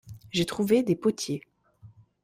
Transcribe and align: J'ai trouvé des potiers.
J'ai 0.31 0.47
trouvé 0.47 0.81
des 0.81 0.95
potiers. 0.95 1.43